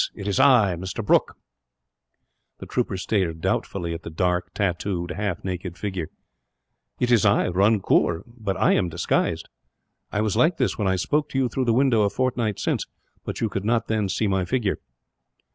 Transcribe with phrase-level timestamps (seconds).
[0.15, 1.05] It is I, Mr.
[1.05, 1.37] Brooke."
[2.57, 6.09] The trooper stared doubtfully at the dark, tattooed, half naked figure.
[6.99, 9.47] "It is I, Runkoor, but I am disguised.
[10.11, 12.87] I was like this when I spoke to you through the window a fortnight since,
[13.23, 14.79] but you could not then see my figure.